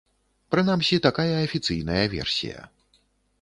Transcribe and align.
Прынамсі, 0.53 0.99
такая 1.07 1.35
афіцыйная 1.43 2.01
версія. 2.15 2.65